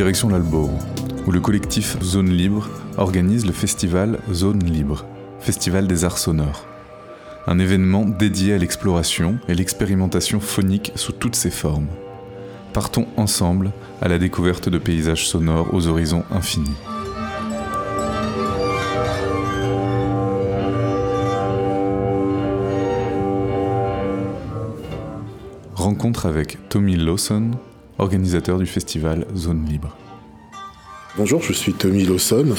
[0.00, 0.70] Direction l'Albor,
[1.26, 5.04] où le collectif Zone Libre organise le festival Zone Libre,
[5.40, 6.66] Festival des Arts Sonores.
[7.46, 11.88] Un événement dédié à l'exploration et l'expérimentation phonique sous toutes ses formes.
[12.72, 16.70] Partons ensemble à la découverte de paysages sonores aux horizons infinis.
[25.74, 27.50] Rencontre avec Tommy Lawson,
[28.00, 29.96] organisateur du festival Zone Libre.
[31.16, 32.54] Bonjour, je suis Tommy Lawson,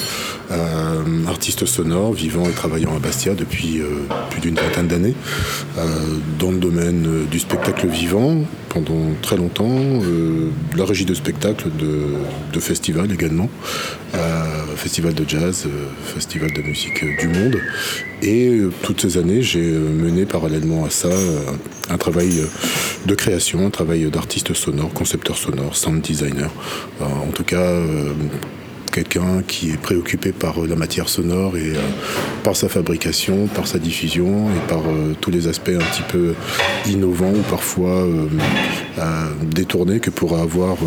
[0.52, 3.86] euh, artiste sonore, vivant et travaillant à Bastia depuis euh,
[4.30, 5.14] plus d'une vingtaine d'années,
[5.78, 5.88] euh,
[6.38, 10.02] dans le domaine du spectacle vivant pendant très longtemps,
[10.78, 12.14] la régie de spectacle de,
[12.54, 13.50] de festival également,
[14.78, 15.68] festival de jazz,
[16.06, 17.58] festival de musique du monde.
[18.22, 21.10] Et toutes ces années, j'ai mené parallèlement à ça
[21.90, 22.44] un travail
[23.06, 26.50] de création, un travail d'artiste sonore, concepteur sonore, sound designer.
[27.02, 27.78] en tout cas,
[28.92, 31.80] quelqu'un qui est préoccupé par euh, la matière sonore et euh,
[32.44, 36.36] par sa fabrication, par sa diffusion et par euh, tous les aspects un petit peu
[36.88, 38.06] innovants ou parfois
[39.44, 40.78] détournés que pourrait avoir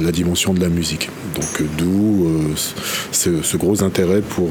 [0.00, 1.10] la dimension de la musique.
[1.34, 2.26] Donc d'où
[3.12, 4.48] ce, gros intérêt pour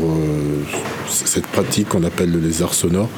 [1.07, 3.09] cette pratique qu'on appelle les arts sonores,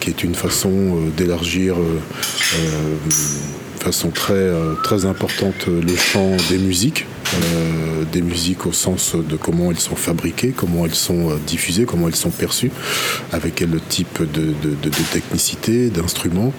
[0.00, 4.50] qui est une façon d'élargir de façon très,
[4.82, 9.96] très importante le champ des musiques euh, des musiques au sens de comment elles sont
[9.96, 12.70] fabriquées, comment elles sont euh, diffusées, comment elles sont perçues,
[13.32, 14.54] avec quel type de,
[15.12, 16.52] technicité, d'instruments.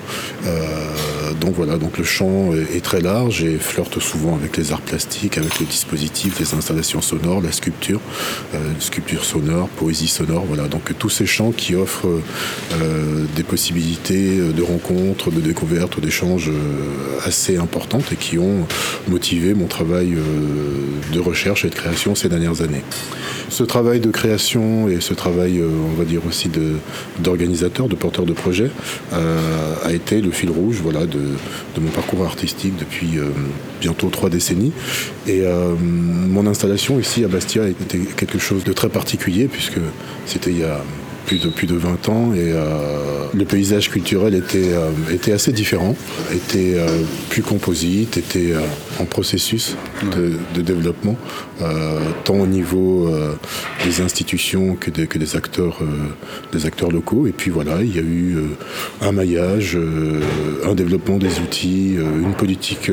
[0.45, 4.81] Euh, donc voilà, donc le champ est, très large et flirte souvent avec les arts
[4.81, 7.99] plastiques, avec le dispositif, les installations sonores, la sculpture,
[8.79, 10.67] sculpture sonore, poésie sonore, voilà.
[10.67, 12.21] Donc tous ces champs qui offrent
[13.35, 16.51] des possibilités de rencontres, de découvertes, d'échanges
[17.25, 18.65] assez importantes et qui ont
[19.07, 20.15] motivé mon travail
[21.13, 22.83] de recherche et de création ces dernières années.
[23.49, 26.49] Ce travail de création et ce travail, euh, on va dire aussi
[27.19, 28.69] d'organisateur, de, porteur de projet,
[29.13, 31.19] euh, a été le fil rouge voilà, de,
[31.79, 33.29] mon parcours artistique depuis euh,
[33.79, 34.73] bientôt trois décennies.
[35.27, 35.43] Et
[35.79, 39.79] mon installation ici à Bastia était quelque chose de très particulier puisque
[40.25, 40.81] c'était il y a
[41.27, 42.53] plus de, plus de 20 ans et
[43.33, 44.71] le paysage culturel était,
[45.11, 45.95] était assez différent,
[46.33, 46.77] était
[47.29, 48.53] plus composite, était
[48.99, 51.15] en processus de, développement,
[51.61, 53.35] euh, tant au niveau euh,
[53.85, 55.85] des institutions que, que des, acteurs, euh,
[56.51, 57.27] des acteurs locaux.
[57.27, 58.37] Et puis voilà, il y a eu
[59.01, 59.77] un maillage,
[60.65, 62.91] un développement des outils, une politique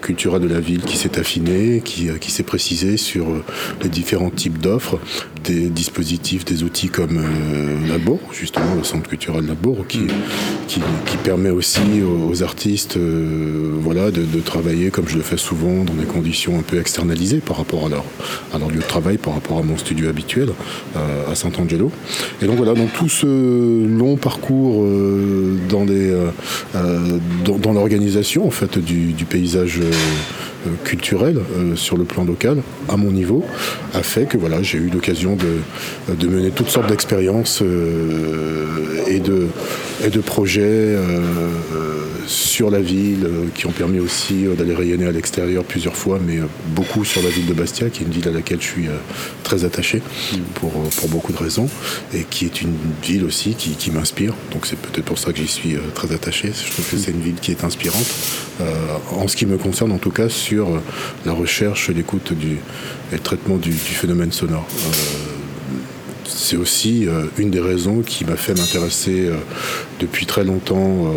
[0.00, 3.26] culturelle de la ville qui s'est affinée, qui, qui s'est précisée sur
[3.82, 4.98] les différents types d'offres,
[5.44, 7.20] des dispositifs, des outils comme
[7.88, 10.02] Labour, justement le centre culturel Labour, qui,
[10.66, 10.80] qui,
[11.22, 16.06] permet aussi aux, artistes voilà, de, de travailler comme je le fais souvent dans des
[16.06, 18.04] conditions un peu externalisées par rapport à leur,
[18.52, 20.50] à leur lieu de travail, par rapport à mon studio habituel
[20.96, 21.90] euh, à Sant'Angelo.
[22.42, 26.30] Et donc voilà, donc tout ce long parcours euh, dans, euh,
[27.44, 29.80] dans, l'organisation en fait du, paysage
[30.84, 31.40] culturel
[31.74, 33.44] sur le plan local, à mon niveau,
[33.94, 37.62] a fait que voilà, j'ai eu l'occasion de, mener toutes sortes d'expériences
[39.08, 39.48] et, de,
[40.04, 40.96] et de projets
[42.30, 46.20] sur la ville, euh, qui ont permis aussi euh, d'aller rayonner à l'extérieur plusieurs fois,
[46.24, 48.66] mais euh, beaucoup sur la ville de Bastia, qui est une ville à laquelle je
[48.66, 48.88] suis
[49.42, 50.00] très attaché
[50.54, 51.68] pour, pour beaucoup de raisons,
[52.14, 54.34] et qui est une ville aussi qui, m'inspire.
[54.52, 56.52] Donc c'est peut-être pour ça que j'y suis très attaché.
[56.52, 58.06] Je trouve que c'est une ville qui est inspirante,
[59.12, 60.49] en ce qui me concerne en tout cas, sur
[61.24, 62.58] la recherche, l'écoute du,
[63.12, 64.66] et le traitement du, phénomène sonore.
[66.24, 67.06] C'est aussi
[67.38, 69.30] une des raisons qui m'a fait m'intéresser
[70.00, 71.12] depuis très longtemps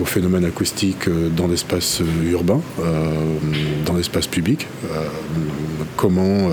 [0.00, 3.14] au phénomène acoustique euh, dans l'espace euh, urbain, euh,
[3.84, 4.66] dans l'espace public.
[5.96, 6.50] comment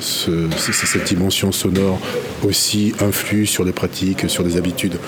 [0.00, 1.98] cette dimension sonore
[2.44, 4.98] aussi influe sur les pratiques, sur les habitudes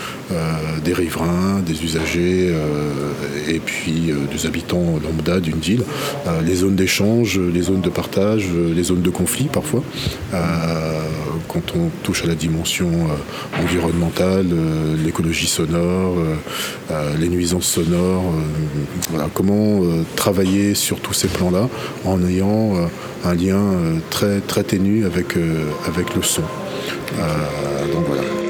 [0.84, 2.54] des riverains, des usagers
[3.48, 5.84] et puis des habitants lambda d'une ville.
[6.44, 9.82] les zones d'échange, les zones de partage, les zones de conflit parfois
[11.48, 12.90] quand on touche à la dimension
[13.60, 14.46] environnementale,
[15.04, 16.16] l'écologie sonore,
[17.18, 18.24] les nuisances sonores,
[19.14, 21.68] euh, comment euh, travailler sur tous ces plans-là
[22.04, 22.74] en ayant
[23.24, 23.62] un lien
[24.10, 25.36] très, très ténu avec,
[25.86, 26.42] avec le son.
[27.92, 28.41] donc voilà.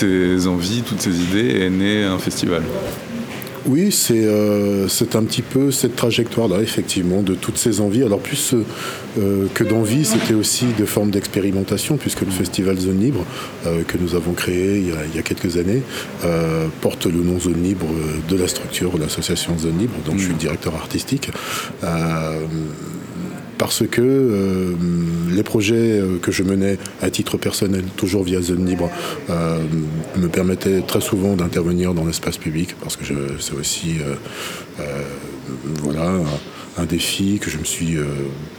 [0.00, 2.62] Ces envies, toutes ces idées est né un festival.
[3.66, 8.02] Oui, euh, c'est un petit peu cette trajectoire-là, effectivement, de toutes ces envies.
[8.02, 8.54] Alors plus
[9.18, 13.26] euh, que d'envie, c'était aussi de formes d'expérimentation, puisque le festival Zone Libre,
[13.66, 15.82] euh, que nous avons créé il y a, il y a quelques années,
[16.80, 17.86] porte le nom Zone Libre
[18.28, 21.30] de la structure, l'association Zone Libre, dont je suis le directeur artistique
[23.60, 24.74] parce que euh,
[25.30, 28.90] les projets euh, que je menais à titre personnel, toujours via Zone Libre,
[29.30, 29.58] euh,
[30.16, 33.04] me permettaient très souvent d'intervenir dans l'espace public, parce que
[33.38, 33.96] c'est aussi
[35.82, 36.12] voilà,
[36.78, 37.96] un défi que je me suis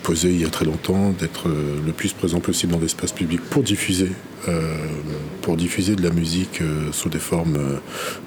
[0.03, 3.63] posé il y a très longtemps, d'être le plus présent possible dans l'espace public pour
[3.63, 4.30] diffuser euh,
[5.41, 7.77] pour diffuser de la musique euh, sous des formes euh,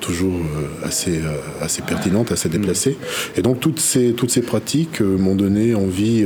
[0.01, 0.41] toujours
[0.83, 1.21] assez,
[1.61, 2.99] assez pertinentes, assez déplacées.
[3.37, 6.25] Et donc toutes ces, toutes ces pratiques m'ont donné envie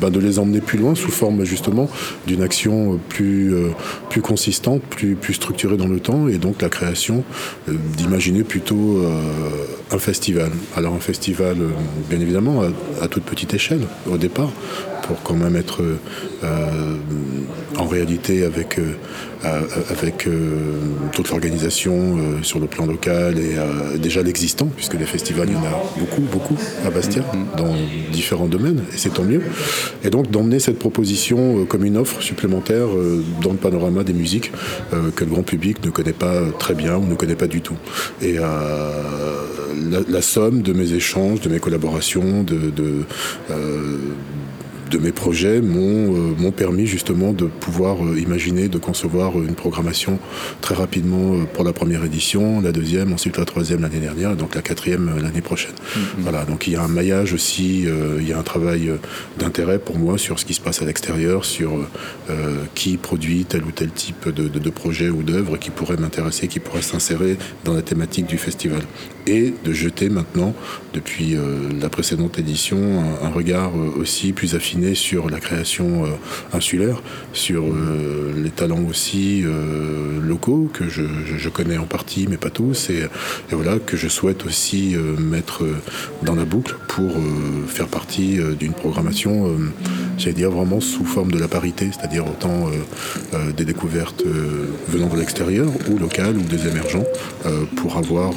[0.00, 1.88] ben, de les emmener plus loin sous forme justement
[2.26, 3.54] d'une action plus,
[4.08, 7.24] plus consistante, plus, plus structurée dans le temps, et donc la création
[7.68, 9.04] d'imaginer plutôt
[9.90, 10.50] un festival.
[10.76, 11.56] Alors un festival,
[12.08, 12.62] bien évidemment,
[13.00, 14.52] à, toute petite échelle au départ,
[15.02, 15.82] pour quand même être
[17.78, 18.78] en réalité avec
[19.44, 19.60] euh,
[19.90, 20.60] avec euh,
[21.10, 25.56] toute l'organisation euh, sur le plan local et déjà l'existant, puisque les festivals, il y
[25.56, 26.56] en a beaucoup, beaucoup
[26.86, 27.58] à Bastia, mm-hmm.
[27.58, 27.74] dans
[28.12, 29.42] différents domaines, et c'est tant mieux.
[30.04, 32.86] Et donc d'emmener cette proposition comme une offre supplémentaire
[33.42, 34.52] dans le panorama des musiques
[35.16, 37.76] que le grand public ne connaît pas très bien ou ne connaît pas du tout.
[38.20, 43.04] Et la, somme de mes échanges, de mes collaborations, de, de
[44.92, 50.18] de mes projets euh, m'ont permis justement de pouvoir euh, imaginer, de concevoir une programmation
[50.60, 54.36] très rapidement euh, pour la première édition, la deuxième, ensuite la troisième l'année dernière, et
[54.36, 55.72] donc la quatrième l'année prochaine.
[55.72, 55.98] Mm-hmm.
[56.18, 57.86] Voilà, donc il y a un maillage aussi,
[58.18, 58.92] il y a un travail
[59.38, 61.70] d'intérêt pour moi sur ce qui se passe à l'extérieur, sur
[62.74, 66.48] qui produit tel ou tel type de, de, de projet ou d'œuvre qui pourrait m'intéresser,
[66.48, 68.82] qui pourrait s'insérer dans la thématique du festival.
[69.26, 70.54] Et de jeter maintenant,
[70.92, 71.36] depuis
[71.80, 72.78] la précédente édition,
[73.22, 76.08] un regard aussi plus affiné sur la création euh,
[76.52, 77.02] insulaire,
[77.32, 81.02] sur euh, les talents aussi euh, locaux que je,
[81.48, 83.02] connais en partie, mais pas tous, et,
[83.50, 85.64] voilà que je souhaite aussi mettre
[86.22, 87.12] dans la boucle pour
[87.66, 89.54] faire partie d'une programmation,
[90.16, 92.70] j'allais dire vraiment sous forme de la parité, c'est-à-dire autant
[93.54, 94.24] des découvertes
[94.88, 97.04] venant de l'extérieur ou locales ou des émergents,
[97.76, 98.32] pour avoir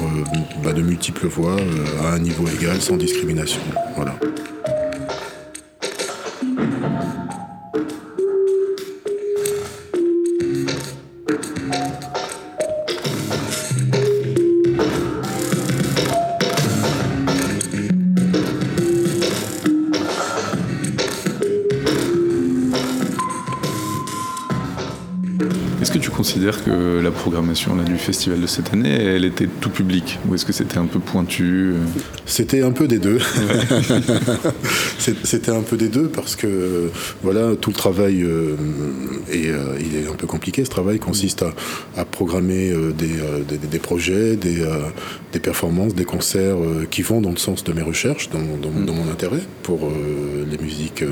[0.62, 1.56] bah, de multiples voix
[2.02, 3.62] à un niveau égal sans discrimination.
[3.96, 4.18] Voilà.
[26.66, 30.44] Que la programmation là, du festival de cette année, elle était tout public Ou est-ce
[30.44, 33.18] que c'était un peu pointu euh C'était un peu des deux.
[35.24, 36.90] c'était un peu des deux parce que
[37.22, 38.56] voilà, tout le travail, euh,
[39.30, 41.44] et euh, il est un peu compliqué ce travail, consiste
[41.96, 44.64] à, programmer des, des, projets, des,
[45.32, 46.56] des, performances, des concerts
[46.90, 49.90] qui vont dans le sens de mes recherches, dans, dans mon intérêt pour
[50.50, 51.02] les musiques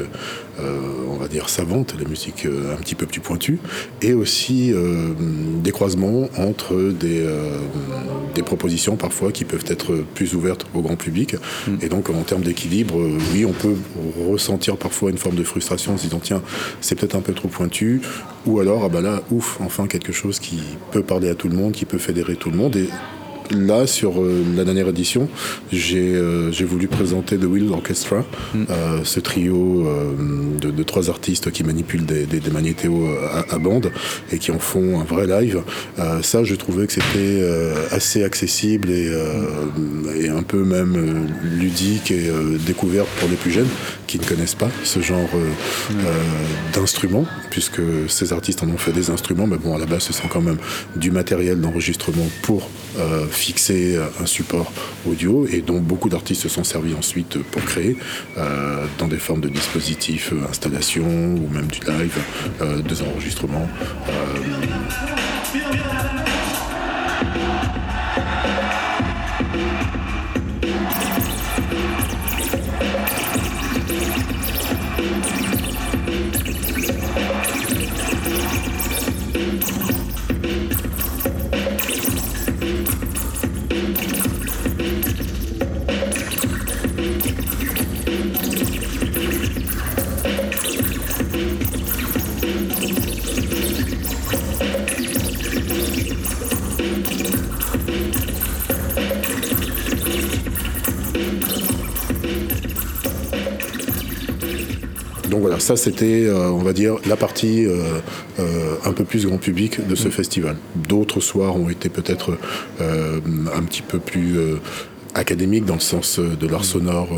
[0.61, 3.59] euh, on va dire, savantes, la musique euh, un petit peu plus pointue,
[4.03, 5.09] et aussi euh,
[5.65, 7.27] des croisements entre des,
[8.35, 11.37] des propositions parfois qui peuvent être plus ouvertes au grand public.
[11.67, 11.77] Mm.
[11.83, 12.97] Et donc en termes d'équilibre,
[13.33, 13.77] oui, on peut
[14.29, 16.43] ressentir parfois une forme de frustration en se disant tiens,
[16.81, 18.03] c'est peut-être un peu trop pointu,
[18.47, 20.61] ou alors ah bah là, ouf, enfin quelque chose qui
[20.93, 22.77] peut parler à tout le monde, qui peut fédérer tout le monde.
[22.77, 22.89] Et
[23.51, 25.29] là, sur euh, la dernière édition,
[25.73, 28.25] euh, j'ai voulu présenter The Wheel Orchestra,
[28.55, 28.65] mm.
[28.71, 29.87] euh, ce trio
[30.61, 32.41] de, trois artistes qui manipulent des, des,
[33.51, 33.91] à, bande
[34.33, 35.63] et qui en font un vrai live.
[36.23, 37.43] ça, je trouvais que c'était
[37.91, 39.11] assez accessible et,
[40.21, 42.31] et, un peu même ludique et
[42.67, 43.69] découverte pour les plus jeunes
[44.15, 45.29] qui ne connaissent pas ce genre
[45.91, 45.95] mm.
[46.73, 50.13] d'instruments, puisque ces artistes en ont fait des instruments, mais bon, à la base, ce
[50.13, 50.59] sont quand même
[50.95, 52.69] du matériel d'enregistrement pour
[53.31, 54.73] fixer un support
[55.09, 57.97] audio et dont beaucoup d'artistes se sont servis ensuite pour créer
[58.37, 62.19] euh, dans des formes de dispositifs, euh, installations ou même du live,
[62.61, 63.69] euh, des enregistrements.
[105.65, 107.67] Ça c'était, on va dire, la partie
[108.39, 110.13] un peu plus grand public de ce mm.
[110.13, 110.57] festival.
[110.77, 112.39] D'autres soirs ont été peut-être
[112.81, 114.39] un petit peu plus
[115.15, 116.65] académique dans le sens euh, de l'art mm.
[116.65, 117.09] sonore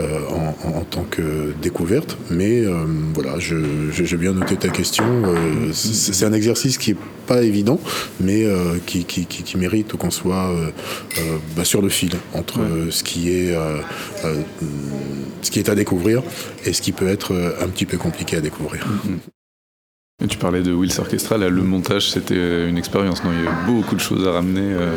[0.00, 0.18] euh,
[0.64, 2.16] en, tant que découverte.
[2.30, 5.04] Mais euh, voilà, j'ai bien noté ta question.
[5.04, 5.72] Mm.
[5.72, 6.96] c'est un exercice qui est
[7.28, 7.78] pas évident,
[8.20, 8.44] mais
[8.86, 10.50] qui, qui, mérite qu'on soit
[11.56, 13.54] bah, sur le fil entre ce qui est
[15.42, 16.22] ce qui est à découvrir
[16.64, 18.86] et ce qui peut être un petit peu compliqué à découvrir.
[18.86, 19.16] Mm,
[20.26, 23.30] tu parlais de Wills Orchestra, là, le montage c'était une expérience, non?
[23.32, 24.72] Il y a beaucoup de choses à ramener.
[24.72, 24.96] Euh,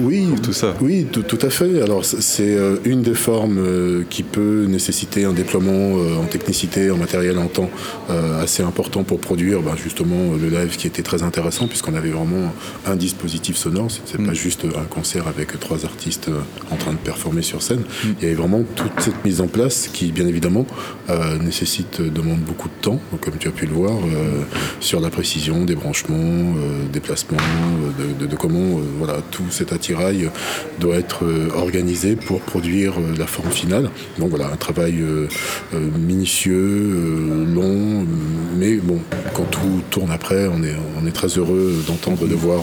[0.00, 0.74] oui, tout ça.
[0.82, 1.80] Oui, tout, à fait.
[1.80, 6.98] Alors c'est euh, une des formes euh, qui peut nécessiter un déploiement en technicité, en
[6.98, 7.70] matériel, en temps
[8.40, 12.52] assez important pour produire ben, justement le live qui était très intéressant puisqu'on avait vraiment
[12.86, 13.88] un dispositif sonore.
[13.90, 14.34] C'est pas mm.
[14.34, 16.30] juste un concert avec trois artistes
[16.70, 17.80] en train de performer sur scène.
[17.80, 18.08] Mm.
[18.18, 20.66] Il y avait vraiment toute cette mise en place qui, bien évidemment,
[21.42, 23.94] nécessite demande beaucoup de temps, comme tu as pu le voir
[24.80, 27.36] sur la précision des branchements, euh, des placements,
[28.00, 30.30] euh, de, comment euh, voilà, tout cet attirail
[30.80, 31.24] doit être
[31.54, 33.90] organisé pour produire la forme finale.
[34.18, 35.02] Donc voilà, un travail
[35.72, 38.06] minutieux, long,
[38.56, 39.00] mais bon,
[39.34, 42.62] quand tout tourne après, on est, on est très heureux d'entendre, de voir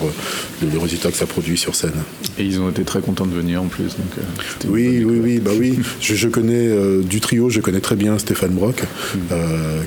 [0.62, 1.94] le, résultat que ça produit sur scène.
[2.38, 3.96] Et ils ont été très contents de venir en plus.
[3.96, 4.26] Donc,
[4.68, 5.80] oui, oui, oui, bah oui.
[6.00, 6.70] Je, connais
[7.04, 8.84] du trio, je connais très bien Stéphane Brock,
[9.16, 9.36] mm.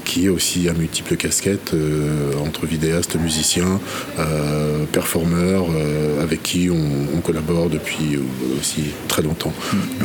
[0.04, 1.74] qui est aussi à multiples casquettes.
[1.74, 1.98] Euh,
[2.40, 3.81] entre vidéastes, musiciens,
[4.19, 8.19] euh, performeurs, euh, avec qui on, collabore depuis
[8.59, 9.52] aussi très longtemps,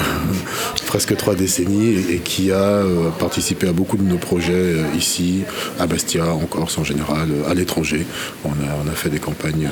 [0.88, 2.84] presque trois décennies, et, qui a
[3.20, 5.44] participé à beaucoup de nos projets ici,
[5.80, 8.06] à Bastia, en Corse en général, à l'étranger.
[8.44, 9.70] On a fait des campagnes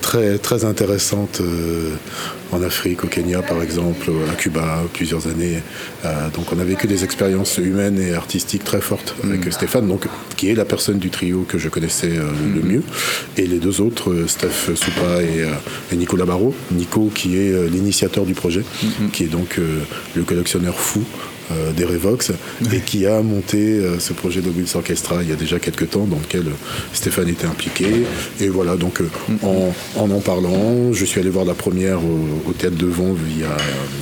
[0.00, 1.40] très, très intéressantes
[2.52, 5.62] en Afrique, au Kenya par exemple, à Cuba, plusieurs années.
[6.34, 9.52] donc on a vécu des expériences humaines et artistiques très fortes avec mm.
[9.52, 12.72] Stéphane, donc, qui est la personne du trio que je connaissais euh, le mhm.
[12.72, 12.82] mieux.
[13.36, 15.52] Et les deux autres, euh, Steph Soupa euh,
[15.92, 16.54] et, Nicolas Barrault.
[16.70, 19.10] Nico qui est l'initiateur du projet, mhm.
[19.10, 19.58] qui est donc
[20.14, 21.02] le collectionneur fou
[21.76, 22.32] des Revox
[22.72, 26.04] et qui a monté ce projet de Wills Orchestra il y a déjà quelques temps
[26.04, 26.44] dans lequel
[26.92, 27.86] Stéphane était impliqué.
[28.40, 29.38] Et voilà donc mhm.
[29.42, 33.44] en, en, parlant je suis allé voir la première au, Théâtre de Vent il y,
[33.44, 33.56] a,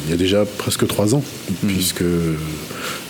[0.07, 1.23] il y a déjà presque trois ans
[1.67, 2.05] puisque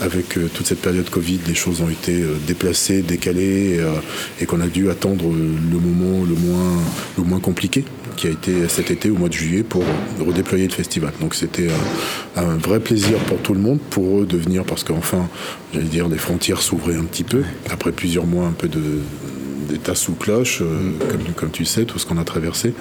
[0.00, 3.92] avec euh, toute cette période Covid, les choses ont été euh, déplacées, décalées, euh,
[4.40, 6.82] et qu'on a dû attendre le moment le moins,
[7.18, 7.84] le moins compliqué
[8.16, 9.84] qui a été cet été au mois de juillet pour
[10.18, 11.12] redéployer le festival.
[11.20, 11.68] Donc c'était
[12.34, 15.28] un, vrai plaisir pour tout le monde, pour eux de venir parce qu'enfin,
[15.74, 18.80] j'allais dire, les frontières s'ouvraient un petit peu après plusieurs mois un peu de
[19.66, 20.62] d'état sous cloche,
[21.10, 22.74] comme, comme, tu sais, tout ce qu'on a traversé.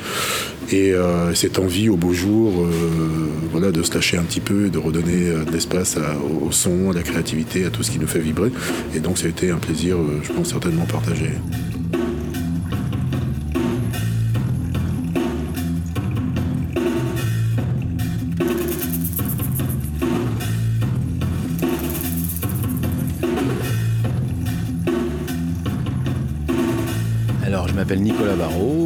[0.72, 2.70] Et euh, cette envie au beau jour euh,
[3.52, 5.98] voilà, de se lâcher un petit peu et de redonner euh, de l'espace
[6.42, 8.52] au, son, à la créativité, à tout ce qui nous fait vibrer.
[8.96, 11.30] Et donc ça a été un plaisir, je pense, certainement partagé.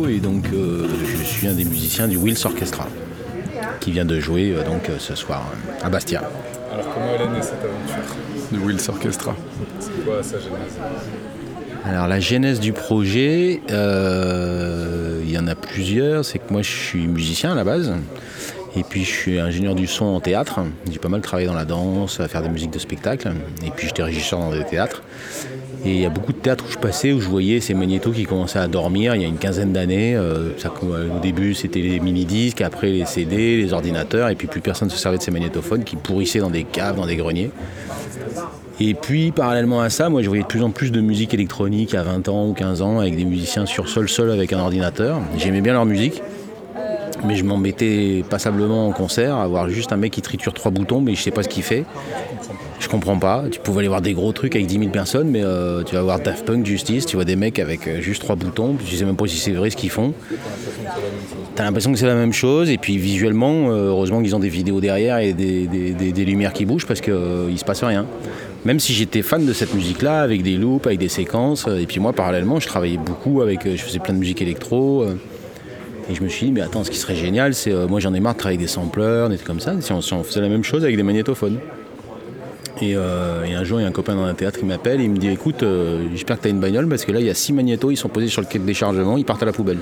[0.09, 2.87] Et donc euh, je suis un des musiciens du Wills Orchestra
[3.79, 5.45] qui vient de jouer euh, donc euh, ce soir
[5.81, 6.23] à Bastia.
[6.71, 8.15] Alors comment elle est née cette aventure
[8.51, 9.35] du Wills Orchestra
[9.79, 10.77] C'est quoi sa genèse
[11.85, 16.25] alors la genèse du projet, il y en a plusieurs.
[16.25, 17.93] C'est que moi je suis musicien à la base.
[18.75, 20.59] Et puis je suis ingénieur du son en théâtre.
[20.91, 23.31] J'ai pas mal travaillé dans la danse, à faire des musiques de spectacle.
[23.65, 25.01] Et puis j'étais régisseur dans des théâtres.
[25.85, 28.11] Et il y a beaucoup de théâtres où je passais, où je voyais ces magnétos
[28.11, 30.15] qui commençaient à dormir il y a une quinzaine d'années.
[30.15, 30.51] Euh,
[31.15, 34.93] au début, c'était les mini-disques, après les CD, les ordinateurs, et puis plus personne ne
[34.93, 37.51] se servait de ces magnétophones qui pourrissaient dans des caves, dans des greniers.
[38.81, 41.95] Et puis, parallèlement à ça, moi, je voyais de plus en plus de musique électronique
[41.95, 45.19] à 20 ans ou 15 ans, avec des musiciens sur sol, seul avec un ordinateur.
[45.37, 46.21] J'aimais bien leur musique.
[47.25, 51.01] Mais je m'embêtais passablement en concert à voir juste un mec qui triture trois boutons,
[51.01, 51.85] mais je sais pas ce qu'il fait.
[52.79, 53.43] Je comprends pas.
[53.51, 56.01] Tu pouvais aller voir des gros trucs avec 10 000 personnes, mais euh, tu vas
[56.01, 59.05] voir Daft Punk, Justice, tu vois des mecs avec euh, juste trois boutons, tu sais
[59.05, 60.13] même pas si c'est vrai ce qu'ils font.
[61.55, 64.49] T'as l'impression que c'est la même chose, et puis visuellement, euh, heureusement qu'ils ont des
[64.49, 68.05] vidéos derrière et des, lumières qui bougent parce qu'il ne se passe rien.
[68.65, 71.99] Même si j'étais fan de cette musique-là, avec des loops, avec des séquences, et puis
[71.99, 75.05] moi parallèlement, je travaillais beaucoup avec, je faisais plein de musique électro.
[76.09, 78.19] Et je me suis dit, mais attends, ce qui serait génial, c'est moi j'en ai
[78.19, 80.63] marre de travailler avec des sampleurs, des trucs comme ça, si on, faisait la même
[80.63, 81.59] chose avec des magnétophones.
[82.81, 85.03] Euh, et, un jour, il y a un copain dans un théâtre qui m'appelle et
[85.03, 87.25] il me dit Écoute, euh, j'espère que tu as une bagnole parce que là, il
[87.25, 89.45] y a six magnétos, ils sont posés sur le quai de déchargement, ils partent à
[89.45, 89.79] la poubelle.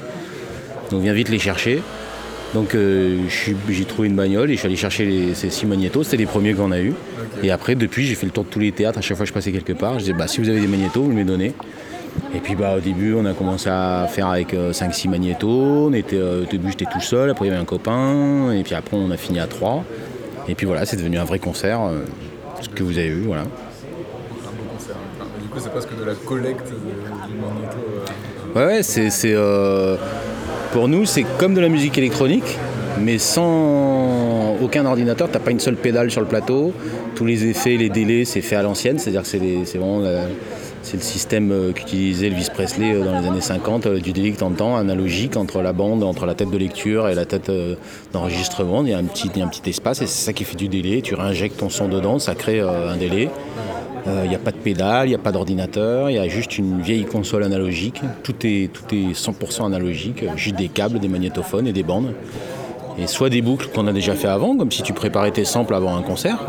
[0.92, 1.82] Donc viens vite les chercher.
[2.54, 3.18] Donc euh,
[3.70, 6.04] j'ai trouvé une bagnole et je suis allé chercher les- ces six magnétos.
[6.04, 6.94] C'était les premiers qu'on a eu.
[7.44, 9.00] Et après, depuis, j'ai fait le tour de tous les théâtres.
[9.00, 10.68] À chaque fois que je passais quelque part, je disais bah, si vous avez des
[10.68, 11.54] magnétos, vous me les donnez.
[12.36, 15.88] Et puis bah, au début, on a commencé à faire avec 5-6 magnétos.
[15.90, 17.30] On était, euh, au début, j'étais tout seul.
[17.30, 18.52] Après, il y avait un copain.
[18.52, 19.84] Et puis après, on a fini à 3.
[20.50, 21.82] Et puis voilà, c'est devenu un vrai concert.
[21.82, 22.00] euh,
[22.62, 23.42] ce que vous avez vu, voilà.
[23.44, 24.96] Un beau concert.
[25.42, 27.78] Du coup, c'est presque de la collecte du magnéto.
[28.56, 29.96] euh, Ouais, ouais, c'est, euh,
[30.72, 32.58] pour nous, c'est comme de la musique électronique,
[33.00, 35.30] mais sans aucun ordinateur.
[35.32, 36.74] T'as pas une seule pédale sur le plateau.
[37.16, 38.98] Tous les effets, les délais, c'est fait à l'ancienne.
[38.98, 40.02] C'est-à-dire que c'est, vraiment
[40.88, 44.32] c'est le système euh, qu'utilisait Elvis Presley euh, dans les années 50, euh, du délai
[44.32, 47.52] que t'entends, analogique entre la bande, entre la tête de lecture et la tête
[48.14, 48.84] d'enregistrement.
[48.84, 49.30] Il y, a un petit,
[49.70, 51.02] espace et c'est ça qui fait du délai.
[51.02, 53.30] Tu réinjectes ton son dedans, ça crée un délai.
[54.06, 56.58] Il n'y a pas de pédale, il n'y a pas d'ordinateur, il y a juste
[56.58, 58.02] une vieille console analogique.
[58.24, 62.14] Tout est, tout est 100% analogique, juste des câbles, des magnétophones et des bandes.
[62.98, 65.76] Et soit des boucles qu'on a déjà fait avant, comme si tu préparais tes samples
[65.76, 66.40] avant un concert.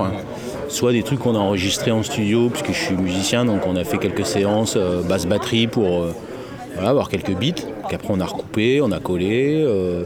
[0.69, 3.85] Soit des trucs qu'on a enregistrés en studio, puisque je suis musicien, donc on a
[3.85, 6.13] fait quelques séances euh, basse batterie pour euh,
[6.79, 9.63] avoir quelques beats, qu'après on a recoupé, on a collé.
[9.67, 10.05] euh,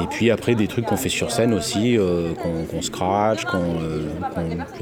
[0.00, 3.80] et puis après des trucs qu'on fait sur scène aussi, euh, qu'on qu'on scratch, qu'on,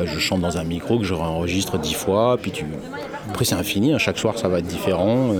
[0.04, 2.66] je chante dans un micro que je réenregistre dix fois, puis tu...
[3.30, 5.32] après c'est infini, hein, chaque soir ça va être différent,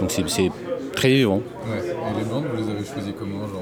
[0.00, 0.50] donc c'est,
[0.96, 1.42] très vivant.
[1.66, 3.58] Et les vous les avez comment on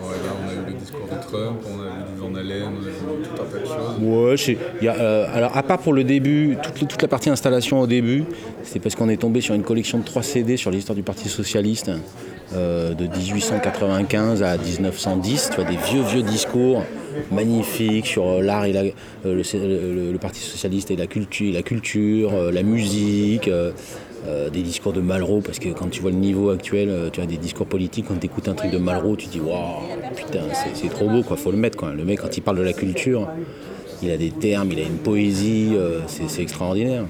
[4.01, 4.37] Ouais,
[4.83, 8.25] euh, alors à part pour le début, toute, la partie installation au début,
[8.63, 11.29] c'est parce qu'on est tombé sur une collection de 3 CD sur l'histoire du Parti
[11.29, 11.91] Socialiste
[12.55, 16.83] euh, de 1895 à 1910, tu vois, des vieux vieux discours
[17.33, 18.93] magnifiques sur euh, l'art et le,
[20.13, 23.51] le- Parti Socialiste et la culture, la, culture, la musique.
[24.29, 27.21] Euh, des discours de Malraux, parce que quand tu vois le niveau actuel, euh, tu
[27.21, 29.83] as des discours politiques, quand tu écoutes un truc de Malraux, tu dis waouh,
[30.15, 31.77] putain, c'est- trop beau, quoi, faut le mettre.
[31.77, 31.93] Quoi.
[31.93, 33.29] Le mec, quand il parle de la culture,
[34.03, 37.05] il a des termes, il a une poésie, euh, c'est extraordinaire.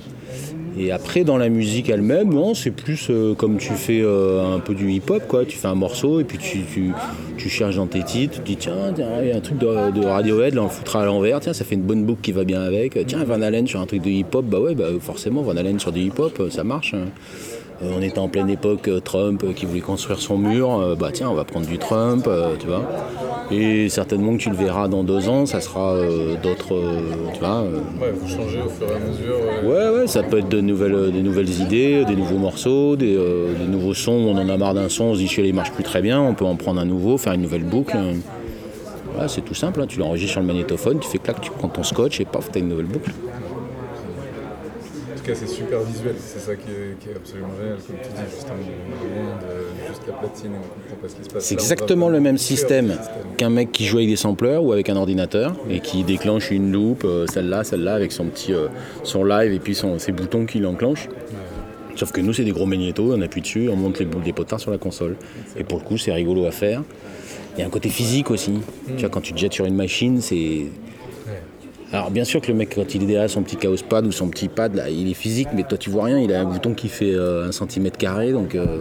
[0.79, 4.75] Et après, dans la musique elle-même, c'est plus euh, comme tu fais euh, un peu
[4.75, 5.45] du hip-hop, quoi.
[5.47, 6.93] Tu fais un morceau et puis tu, tu,
[7.39, 9.91] tu cherches dans tes titres, tu te dis tiens, il y a un truc de,
[9.91, 12.33] de Radiohead, là on le foutra à l'envers, tiens, ça fait une bonne boucle qui
[12.33, 12.99] va bien avec.
[13.07, 15.93] Tiens, Van Halen sur un truc de hip-hop, bah ouais, bah forcément, Van Halen sur
[15.93, 16.93] du hip-hop, euh, ça marche.
[16.95, 17.07] hein.
[17.83, 21.11] Euh, on était en pleine époque euh, Trump euh, qui voulait construire son mur, bah
[21.13, 22.83] tiens, on va prendre du Trump, tu vois.
[23.51, 25.97] Et certainement que tu le verras dans deux ans, ça sera
[26.43, 26.75] d'autres,
[27.33, 27.63] tu vois.
[27.63, 29.37] Ouais, vous changez au fur et à mesure.
[29.65, 33.67] Ouais, ouais, ça peut être de nouvelles, des nouvelles idées, des nouveaux morceaux, des, des
[33.67, 34.13] nouveaux sons.
[34.13, 36.21] On en a marre d'un son, on se dit celui-là il marche plus très bien,
[36.21, 37.97] on peut en prendre un nouveau, faire une nouvelle boucle.
[39.13, 39.87] Voilà, c'est tout simple, hein.
[39.87, 42.61] tu l'enregistres sur le magnétophone, tu fais clac, tu prends ton scotch et paf, t'as
[42.61, 43.13] une nouvelle boucle.
[45.27, 47.79] Cas, c'est super visuel, c'est ça qui est, qui est absolument génial.
[47.79, 51.17] Comme tu dis, juste un loin de juste la platine et on comprend pas ce
[51.17, 51.45] qui se passe.
[51.45, 53.37] C'est exactement le même système système.
[53.37, 56.71] qu'un mec qui joue avec des sampleurs ou avec un ordinateur et qui déclenche une
[56.71, 58.69] loupe, euh, celle-là, celle-là, avec son petit euh,
[59.03, 61.09] son live et puis son, ses boutons qu'il enclenche.
[61.97, 64.33] Sauf que nous, c'est des gros magnétos, on appuie dessus, on monte les boules des
[64.33, 65.17] potards sur la console.
[65.59, 66.85] Et pour le coup, c'est rigolo à faire.
[67.57, 68.53] Il y a un côté physique aussi.
[68.87, 70.67] Tu vois, quand tu te jettes sur une machine, c'est.
[71.93, 74.13] Alors, bien sûr que le mec, quand il est derrière son petit chaos pad ou
[74.13, 76.19] son petit pad, là, il est physique, mais toi, tu vois rien.
[76.19, 78.33] Il a un bouton qui fait euh, un centimètre carré.
[78.33, 78.81] Donc euh,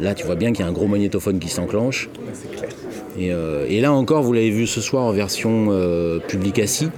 [0.00, 2.08] là, tu vois bien qu'il y a un gros magnétophone qui s'enclenche.
[3.18, 5.68] Et, euh, et là encore, vous l'avez vu ce soir en version
[6.28, 6.88] public assis.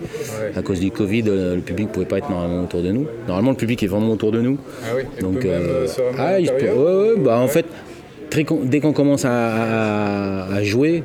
[0.54, 3.06] À cause du Covid, le public ne pouvait pas être normalement autour de nous.
[3.26, 4.58] Normalement, le public est vraiment autour de nous.
[4.84, 5.44] Ah oui, et Donc,
[6.18, 7.66] ah, il se peut- l'intérieur ouais, ouais, bah, en fait,
[8.30, 9.32] très dès qu'on commence à,
[10.46, 11.02] à- à jouer.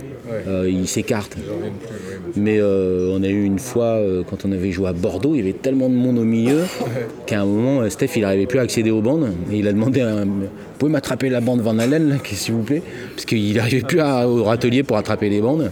[0.48, 1.36] Euh, il s'écarte.
[1.48, 4.72] J'en reviens plus, oui, mais- euh, on a eu une fois, euh, quand on avait
[4.72, 6.60] joué à Bordeaux, il y avait tellement de monde au milieu
[7.26, 9.30] qu'à un moment, euh, Steph, il n'arrivait plus à accéder aux bandes.
[9.52, 12.54] Et il a demandé à un- Vous pouvez m'attraper la bande Van Halen, là, s'il
[12.54, 12.84] vous plaît?
[13.16, 15.72] Parce qu'il n'arrivait plus à- au râtelier pour attraper les bandes.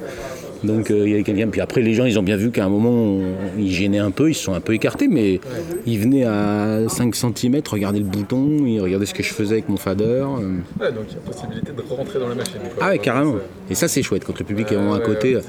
[0.63, 1.47] Donc euh, il y avait quelqu'un.
[1.47, 3.21] Puis après, les gens, ils ont bien vu qu'à un moment, on-
[3.59, 5.39] ils gênaient un peu, ils se sont un peu écartés, mais
[5.85, 9.69] ils venaient à 5 cm, regarder le bouton, ils regardaient ce que je faisais avec
[9.69, 10.03] mon fader.
[10.05, 10.57] euh.
[10.79, 12.59] Ouais, donc il y a possibilité de rentrer dans la machine.
[12.75, 12.83] quoi.
[12.85, 13.35] Ah ouais, carrément.
[13.69, 15.35] Et ça, c'est chouette quand le public est vraiment à côté.
[15.35, 15.41] ouais.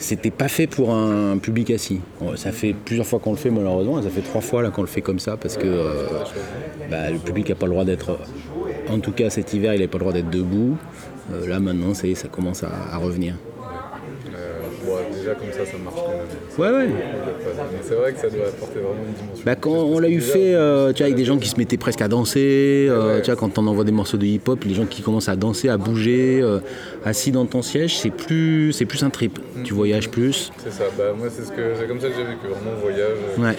[0.00, 1.98] C'était pas fait pour un public assis.
[2.36, 4.00] Ça fait plusieurs fois qu'on le fait, malheureusement.
[4.00, 6.04] Ça fait trois fois là qu'on le fait comme ça parce que euh,
[6.88, 8.16] bah, le public n'a pas le droit d'être.
[8.90, 10.76] En tout cas, cet hiver, il n'a pas le droit d'être debout.
[11.32, 13.34] Euh, là, maintenant, ça y est, ça commence à, à revenir.
[15.28, 16.74] Déjà comme ça, ça marche quand même.
[16.74, 16.94] Ouais, ouais.
[17.82, 19.42] C'est vrai que ça doit apporter vraiment une dimension.
[19.44, 21.76] Bah, quand on l'a eu fait, euh, tu vois, avec des gens qui se mettaient
[21.76, 24.86] presque à danser, euh, tu vois, quand on envoie des morceaux de hip-hop, les gens
[24.86, 26.60] qui commencent à danser, à bouger, euh,
[27.04, 29.38] assis dans ton siège, c'est plus, c'est plus un trip.
[29.64, 30.50] Tu voyages plus.
[30.64, 33.18] C'est ça, bah moi c'est ce que c'est comme ça que j'ai vécu, vraiment voyage,
[33.38, 33.56] Ouais.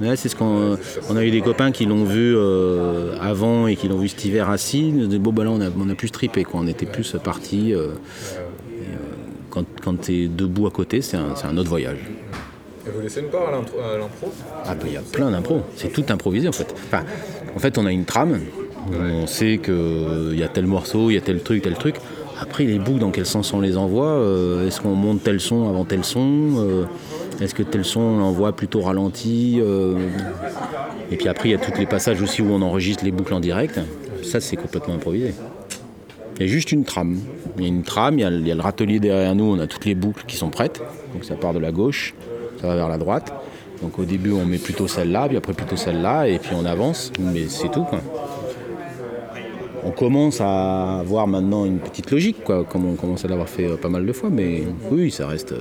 [0.00, 0.76] Ouais, c'est ce qu'on
[1.08, 4.24] on a eu des copains qui l'ont vu euh, avant et qui l'ont vu cet
[4.24, 4.92] hiver assis.
[5.20, 6.60] Bon, bah là, on a, on a plus trippé, quoi.
[6.62, 7.72] On était plus partis.
[7.72, 8.43] euh, et,
[9.54, 11.98] quand, quand tu es debout à côté, c'est un, c'est un autre voyage.
[12.86, 13.78] Et vous laissez une part à l'impro?
[14.66, 16.74] Ah bah il y a plein d'impro, c'est tout improvisé en fait.
[16.86, 17.02] Enfin,
[17.56, 18.40] en fait on a une trame,
[18.92, 21.96] on sait qu'il y a tel morceau, il y a tel truc, tel truc.
[22.38, 25.68] Après les boucles, dans quel sens on les envoie euh, Est-ce qu'on monte tel son
[25.68, 26.84] avant tel son Euh,
[27.40, 29.94] Est-ce que tel son on l'envoie plutôt ralenti Euh,
[31.12, 33.34] Et puis après il y a tous les passages aussi où on enregistre les boucles
[33.34, 33.78] en direct.
[34.24, 35.32] Ça c'est complètement improvisé.
[36.36, 37.18] Il y a juste une trame.
[37.56, 39.84] Il y a une trame, il y a, le râtelier derrière nous, on a toutes
[39.84, 40.82] les boucles qui sont prêtes.
[41.12, 42.14] Donc ça part de la gauche,
[42.60, 43.32] ça va vers la droite.
[43.82, 47.12] Donc au début on met plutôt celle-là, puis après plutôt celle-là, et puis on avance,
[47.20, 47.86] mais c'est tout.
[49.84, 53.76] On commence à avoir maintenant une petite logique, comme on commence à l'avoir fait euh,
[53.76, 55.54] pas mal de fois, mais oui, ça reste.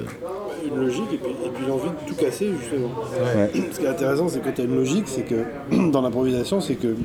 [0.65, 2.89] Une logique et puis, et puis l'envie de tout casser justement.
[3.35, 3.49] Ouais.
[3.73, 5.35] Ce qui est intéressant, c'est que tu as une logique, c'est que
[5.91, 6.95] dans l'improvisation, c'est que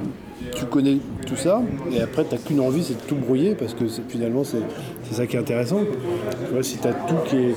[0.55, 1.61] tu connais tout ça
[1.93, 5.27] et après tu n'as qu'une envie, c'est de tout brouiller parce que finalement c'est ça
[5.27, 5.81] qui est intéressant.
[6.47, 7.57] Tu vois, si tu as tout qui, est-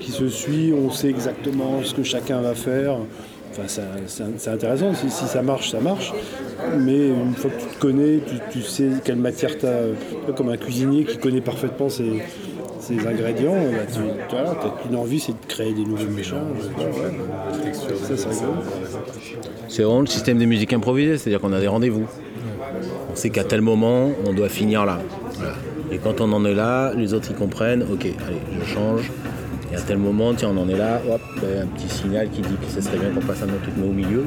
[0.00, 2.96] qui se suit, on sait exactement ce que chacun va faire.
[3.50, 3.82] Enfin, c'est
[4.36, 4.94] c'est intéressant.
[4.94, 6.12] Si, si ça marche, ça marche.
[6.78, 8.18] Mais une fois que tu te connais,
[8.52, 12.22] tu, tu sais quelle matière tu as, comme un cuisinier qui connaît parfaitement ses,
[12.88, 13.54] ses ingrédients,
[13.92, 16.22] tu as une envie, c'est de créer des nouveaux.
[16.22, 18.52] Ça, c'est rigolo.
[19.68, 22.06] C'est vraiment le système des musiques improvisées, c'est-à-dire qu'on a des rendez-vous.
[23.12, 25.00] On sait qu'à tel moment, on doit finir là.
[25.92, 29.10] Et quand on en est là, les autres ils comprennent, ok, allez, je change.
[29.70, 32.56] Et à tel moment, tiens, on en est là, hop, un petit signal qui dit
[32.56, 34.24] que ce serait bien qu'on passe un autre rythme au milieu.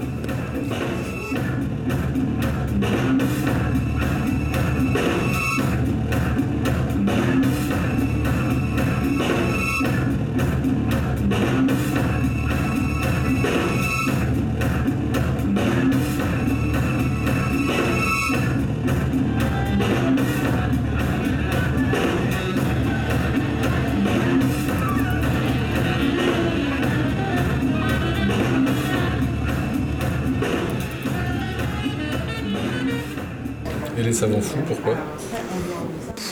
[34.21, 34.93] Les savants fous, pourquoi?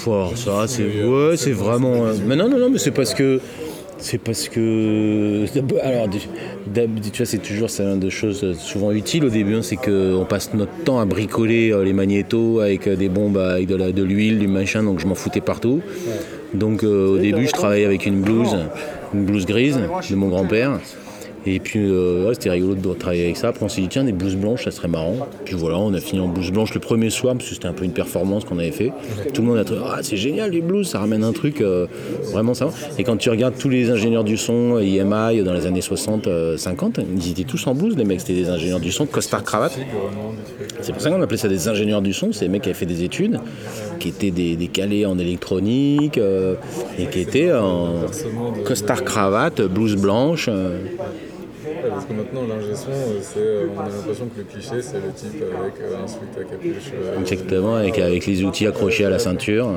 [0.04, 2.04] Pouah, ça, c'est ouais, c'est vraiment.
[2.28, 3.40] Mais non, non, non, mais c'est parce que.
[3.98, 5.46] C'est parce que.
[5.84, 6.20] Alors, tu
[7.18, 10.54] vois, c'est toujours c'est une des choses souvent utiles au début, hein, c'est qu'on passe
[10.54, 14.04] notre temps à bricoler euh, les magnétos avec euh, des bombes, avec de la- de
[14.04, 15.82] l'huile, du machin, donc je m'en foutais partout.
[16.54, 18.56] Donc euh, au début, je travaillais avec une blouse,
[19.14, 20.80] une blouse grise de mon grand-père.
[21.50, 23.50] Et puis euh, c'était rigolo de travailler avec ça.
[23.50, 25.16] Après on s'est dit tiens des blouses blanches ça serait marrant.
[25.46, 27.74] Puis voilà on a fini en blouse blanche le premier soir parce que c'était un
[27.74, 28.92] peu une performance qu'on avait fait.
[29.34, 31.88] Tout le monde a trouvé ah c'est génial les blues ça ramène un truc euh,
[32.32, 32.70] vraiment ça.
[32.98, 36.28] Et quand tu regardes tous les ingénieurs du son euh, IMI dans les années 60
[36.28, 39.44] euh, 50 ils étaient tous en blouse les mecs c'était des ingénieurs du son costard
[39.44, 39.80] cravate.
[40.82, 42.78] C'est pour ça qu'on appelait ça des ingénieurs du son, c'est des mecs qui avaient
[42.78, 43.40] fait des études,
[44.00, 46.56] qui étaient des, calés en électronique, euh,
[46.98, 48.06] et qui étaient en
[48.66, 50.50] costard cravate, blouse blanche.
[52.00, 55.02] Parce que maintenant, l'ingé son, euh, c'est, euh, on a l'impression que le cliché, c'est
[55.02, 56.94] le type avec euh, un sweat à capuche.
[57.20, 59.68] Exactement, avec, avec les outils accrochés à la ceinture.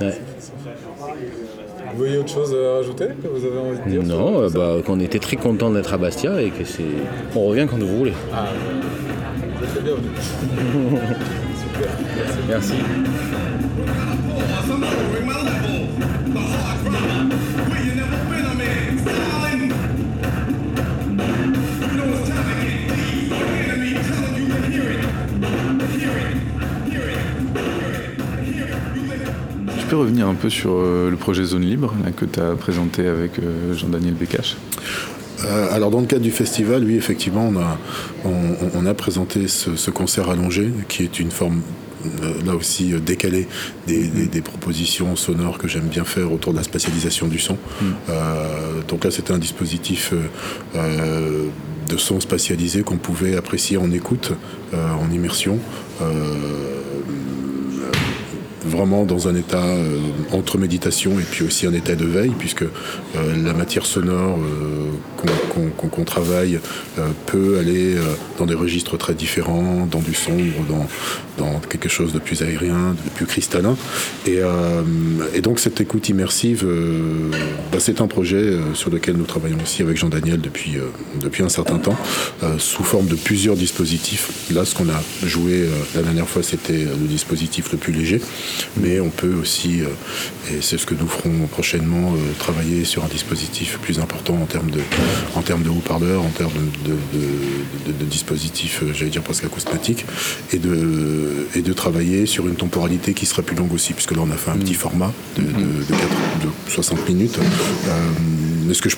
[0.00, 0.18] Ouais.
[1.92, 4.98] Vous voyez autre chose à rajouter que vous avez envie de dire Non, bah, qu'on
[4.98, 6.82] était très content d'être à Bastia et que c'est.
[7.36, 8.14] On revient quand vous voulez.
[8.32, 8.48] Ah,
[9.56, 10.08] vous êtes très bienvenue.
[11.62, 11.90] Super.
[12.48, 12.74] Merci.
[17.30, 17.33] Je
[29.94, 33.06] peux revenir un peu sur euh, le projet Zone Libre là, que tu as présenté
[33.06, 34.56] avec euh, Jean-Daniel Bécache?
[35.44, 37.78] Euh, alors dans le cadre du festival, oui, effectivement, on a,
[38.24, 41.60] on, on a présenté ce, ce concert allongé, qui est une forme
[42.44, 43.46] là aussi euh, décalée
[43.86, 47.56] des, des- des propositions sonores que j'aime bien faire autour de la spatialisation du son.
[48.10, 50.12] Euh, donc là, c'était un dispositif
[50.74, 51.44] euh,
[51.88, 54.32] de son spatialisé qu'on pouvait apprécier en écoute,
[54.74, 55.58] euh, en immersion.
[56.02, 56.80] euh,
[58.64, 59.98] vraiment dans un état euh,
[60.32, 62.66] entre méditation et puis aussi un état de veille, puisque euh,
[63.44, 66.58] la matière sonore euh, qu'on qu'on- qu'on- qu'on travaille
[66.98, 68.02] euh, peut aller euh,
[68.38, 70.86] dans des registres très différents, dans du sombre, dans,
[71.38, 73.76] dans quelque chose de plus aérien, de plus cristallin.
[74.26, 74.38] Et,
[75.34, 76.66] et donc cette écoute immersive,
[77.72, 80.82] bah, c'est un projet sur lequel nous travaillons aussi avec Jean-Daniel depuis, euh,
[81.20, 81.96] depuis un certain temps,
[82.58, 84.30] sous forme de plusieurs dispositifs.
[84.52, 88.20] Là, ce qu'on a joué la dernière fois, c'était le dispositif le plus léger.
[88.76, 89.80] Mais on peut aussi,
[90.50, 94.70] et c'est ce que nous ferons prochainement, travailler sur un dispositif plus important en termes
[94.70, 94.80] de,
[95.34, 96.52] en termes de haut-parleurs, en termes
[96.84, 100.04] de, de, dispositifs, j'allais dire presque acoustiques,
[100.52, 104.18] et de, et de travailler sur une temporalité qui sera plus longue aussi, puisque là
[104.22, 105.44] on a fait un petit format de,
[106.68, 107.38] 60 minutes.
[108.64, 108.96] Mais ce que, je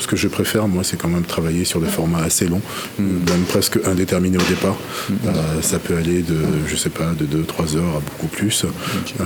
[0.00, 2.62] ce que je préfère, moi, c'est quand même travailler sur des formats assez longs,
[2.98, 4.76] même presque indéterminés au départ.
[5.10, 8.64] Euh, ça peut aller de, je sais pas, de 2-3 heures à beaucoup plus.
[8.64, 9.24] Euh,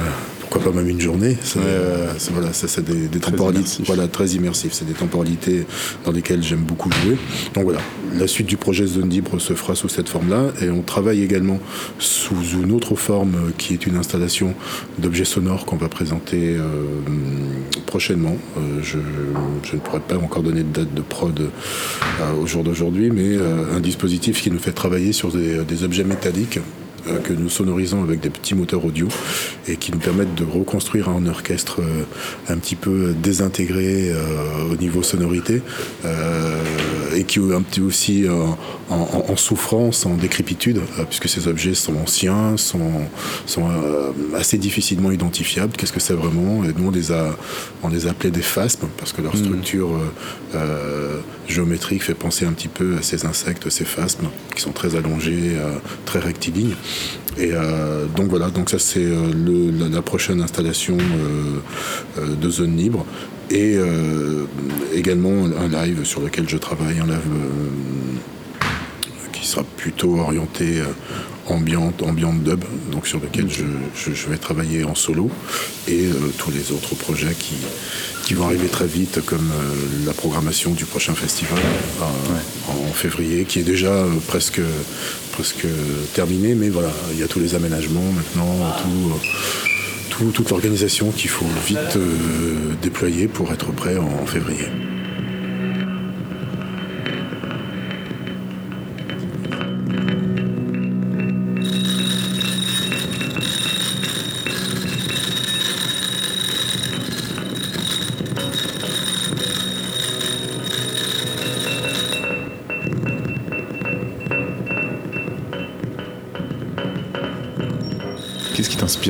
[0.53, 1.35] pourquoi pas même une journée.
[1.43, 4.75] C'est, euh, voilà, ça, c'est des, temporalités, voilà, très immersif.
[4.75, 5.65] C'est des temporalités
[6.05, 7.17] dans lesquelles j'aime beaucoup jouer.
[7.55, 7.79] Donc voilà,
[8.15, 11.59] la suite du projet Zone Libre se fera sous cette forme-là, et on travaille également
[11.99, 14.55] sous une autre forme qui est une installation
[14.99, 16.59] d'objets sonores qu'on va présenter
[17.87, 18.37] prochainement.
[18.83, 18.99] Je,
[19.65, 21.51] je, ne pourrais pas encore donner de date de prod
[22.39, 23.39] au jour d'aujourd'hui, mais
[23.75, 26.82] un dispositif qui nous fait travailler sur des, des objets métalliques euh,
[27.25, 29.09] que nous sonorisons avec des petits moteurs audio
[29.69, 32.05] et qui nous permettent de reconstruire un orchestre euh,
[32.49, 35.63] un petit peu désintégré euh, au niveau sonorité
[37.15, 38.27] et qui est un petit aussi
[38.89, 42.91] en, souffrance, en décrépitude, puisque ces objets sont anciens, sont,
[43.47, 43.69] sont
[44.35, 45.75] assez difficilement identifiables.
[45.77, 46.65] Qu'est-ce que c'est vraiment?
[46.65, 47.37] Et nous, on les a,
[47.83, 49.45] on les appelait des phasmes parce que leur mmh.
[49.45, 50.01] structure
[51.49, 55.57] géométrique fait penser un petit peu à ces insectes, ces phasmes, qui sont très allongés,
[56.05, 56.75] très rectilignes.
[57.39, 63.07] Et euh, donc voilà, donc ça c'est euh, la, prochaine installation euh, de zone libre
[63.51, 63.77] et
[64.95, 67.21] également un live sur lequel je travaille, un live
[69.31, 70.81] qui sera plutôt orienté
[71.47, 75.31] ambiante, ambiante dub, donc sur lequel je, vais travailler en solo,
[75.87, 77.57] et tous les autres projets qui,
[78.33, 79.53] qui vont arriver très vite, comme
[80.07, 81.59] la programmation du prochain festival
[82.67, 84.63] en février, qui est déjà presque
[85.33, 85.67] presque
[86.15, 88.57] terminé, mais voilà, il y a tous les aménagements maintenant,
[90.09, 94.69] tout, toute l'organisation qu'il faut vite euh, déployer pour être prêt en février.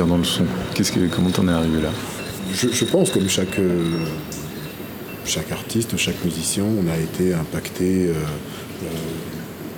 [0.06, 0.44] Dans le son?
[0.74, 1.90] Qu'est-ce que, Comment t'en es arrivé là?
[2.54, 3.84] Je, pense, comme chaque, euh,
[5.24, 8.86] chaque artiste, chaque musicien, on a été impacté euh, euh,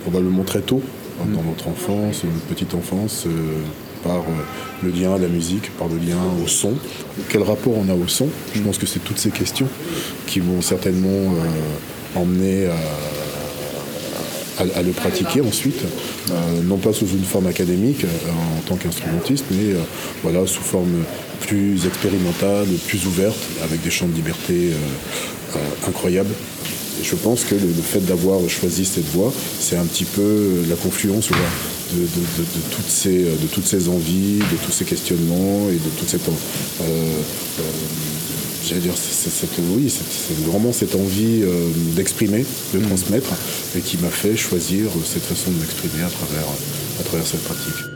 [0.03, 0.83] probablement très tôt,
[1.21, 1.47] hein, dans mm.
[1.47, 3.27] notre enfance, notre petite enfance,
[4.03, 4.23] par
[4.83, 6.75] le lien à la musique, par le lien au son.
[7.29, 8.29] Quel rapport on a au son?
[8.55, 9.69] Je pense que c'est toutes ces questions
[10.27, 11.35] qui vont certainement
[12.15, 12.77] emmener à
[14.59, 15.83] à, le pratiquer ensuite,
[16.31, 19.81] euh, non pas sous une forme académique euh, en tant qu'instrumentiste, mais euh,
[20.23, 21.05] voilà, sous forme
[21.41, 24.71] plus expérimentale, plus ouverte, avec des champs de liberté
[25.87, 26.33] incroyables.
[27.03, 31.29] Je pense que le, fait d'avoir choisi cette voie, c'est un petit peu la confluence
[31.29, 32.07] de,
[32.75, 36.23] toutes ces, de toutes ces envies, de tous ces questionnements et de toute cette
[38.69, 39.31] j'allais dire, c'est,
[39.75, 42.87] oui, c'est, vraiment cette envie euh, d'exprimer, de mm.
[42.87, 43.31] transmettre,
[43.77, 46.47] et qui m'a fait choisir cette façon de m'exprimer à travers,
[47.01, 47.95] à travers cette pratique.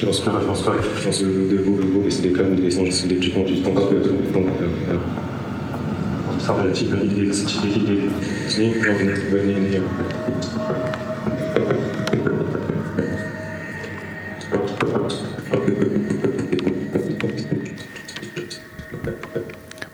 [0.00, 2.56] Pense pas, je pense pas, je pense que de vous, de vous, c'est des connes,
[2.56, 3.30] des c'est des petits
[6.40, 6.56] ça
[7.02, 8.00] l'idée, cette idée,
[8.48, 9.80] c'est venez, venez, venez.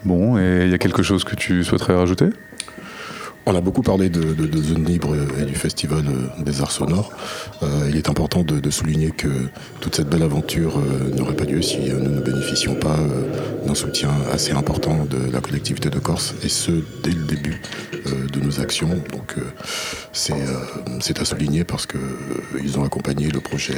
[0.05, 2.27] Bon, et il y a quelque chose que tu souhaiterais rajouter?
[3.51, 4.21] On a beaucoup parlé de,
[4.63, 7.11] Zone Libre et du Festival euh, des Arts Sonores.
[7.63, 9.29] Euh, il est important de, souligner que
[9.81, 12.97] toute cette belle aventure euh, n'aurait pas lieu si nous ne bénéficions pas
[13.67, 16.71] d'un soutien assez important de la collectivité de Corse, et ce,
[17.03, 17.61] dès le début
[18.05, 18.89] de nos actions.
[18.89, 19.35] Donc
[20.13, 23.75] c'est à souligner parce qu'ils ont accompagné le projet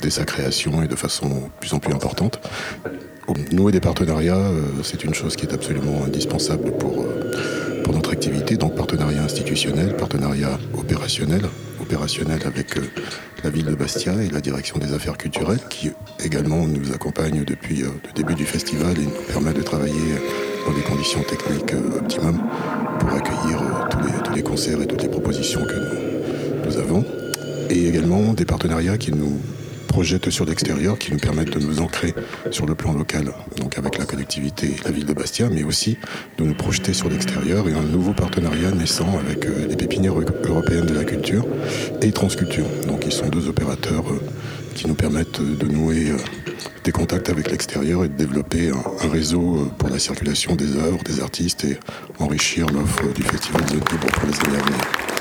[0.00, 2.40] dès sa création et de façon de plus en plus importante.
[3.52, 4.50] Nouer des partenariats,
[4.82, 7.06] c'est une chose qui est absolument indispensable pour
[8.56, 11.42] donc partenariat institutionnel, partenariat opérationnel,
[11.80, 12.82] opérationnel avec euh,
[13.42, 15.90] la ville de Bastia et la direction des affaires culturelles qui
[16.24, 20.20] également nous accompagne depuis euh, le début du festival et nous permet de travailler
[20.66, 22.40] dans des conditions techniques euh, optimum
[23.00, 27.04] pour accueillir tous les, concerts et toutes les propositions que nous avons.
[27.70, 29.40] Et également des partenariats qui nous
[29.86, 32.14] projette sur l'extérieur, qui nous permettent de nous ancrer
[32.50, 35.98] sur le plan local, donc avec la collectivité et la ville de Bastia, mais aussi
[36.38, 40.86] de nous projeter sur l'extérieur et un nouveau partenariat naissant avec euh, les pépinières européennes
[40.86, 41.46] de la culture
[42.02, 42.66] et Transculture.
[42.86, 44.20] Donc ils sont deux opérateurs euh,
[44.74, 46.16] qui nous permettent de nouer euh,
[46.84, 51.20] des contacts avec l'extérieur et de développer un, réseau pour la circulation des œuvres, des
[51.20, 51.78] artistes et
[52.18, 55.13] enrichir l'offre du Festival Zone Libre pour les années à venir.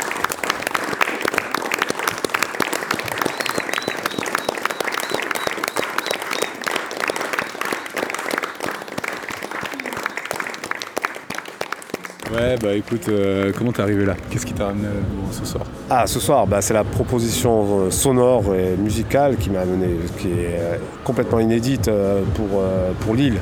[12.62, 14.16] Bah écoute, euh, comment t'es arrivé là?
[14.30, 15.66] Qu'est-ce qui t'a ramené euh, ce soir?
[15.90, 19.88] Ah, ce soir, bah, c'est la proposition euh, sonore et musicale qui m'a amené,
[20.20, 21.90] qui est complètement inédite
[22.36, 22.62] pour,
[23.00, 23.38] pour Lille.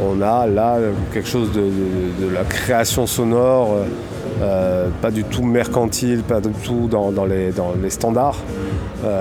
[0.00, 0.78] On, a là
[1.12, 3.78] quelque chose de, la création sonore,
[5.02, 8.38] pas du tout mercantile, pas du tout dans, les, standards.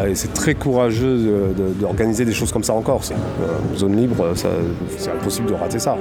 [0.07, 3.01] et c'est très courageux d'organiser des choses comme ça encore.
[3.75, 4.33] zone libre,
[4.97, 5.97] c'est impossible de rater ça.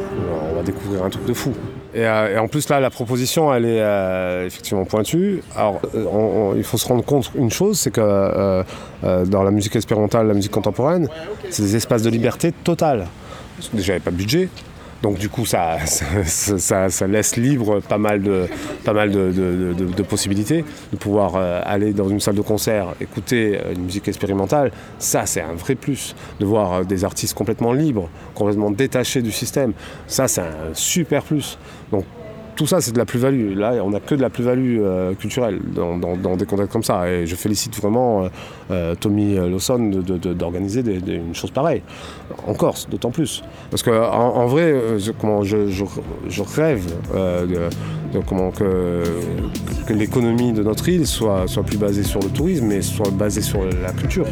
[0.53, 1.53] On va découvrir un truc de fou.
[1.95, 5.43] Euh, et, en plus, là, la proposition, elle est euh, effectivement pointue.
[5.57, 8.65] Alors, euh, il faut se rendre compte une chose, c'est que
[9.03, 11.09] dans la musique expérimentale, la musique contemporaine,
[11.51, 13.07] c'est des espaces de liberté totale.
[13.73, 14.49] Déjà, il n'y a pas de budget.
[15.03, 20.65] Donc du coup, ça, ça, laisse libre pas mal de, possibilités.
[20.93, 25.55] De pouvoir aller dans une salle de concert, écouter une musique expérimentale, ça c'est un
[25.55, 26.15] vrai plus.
[26.39, 29.73] De voir des artistes complètement libres, complètement détachés du système,
[30.07, 31.59] ça c'est un super plus.
[31.91, 32.05] Donc
[32.57, 33.57] tout ça, c'est de la plus-value.
[33.57, 37.09] Là, on n'a que de la plus-value euh, culturelle dans, des contextes comme ça.
[37.09, 38.29] Et je félicite vraiment euh,
[38.71, 39.91] euh, Tommy Lawson
[40.35, 41.83] d'organiser une chose pareille.
[42.47, 43.43] En Corse, d'autant plus.
[43.71, 45.83] Parce qu'en en, vrai, je, comment, je,
[46.57, 46.87] rêve
[48.57, 53.43] que, l'économie de notre île soit, soit plus basée sur le tourisme, mais soit basée
[53.43, 54.27] sur la culture.